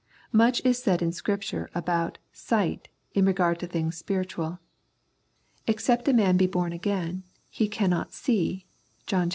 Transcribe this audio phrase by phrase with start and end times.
[0.31, 4.57] Much is said in Scripture about sight in regard to things spiritual."
[5.67, 8.65] Except a man be born again, he cannot see"
[9.05, 9.29] (John iii.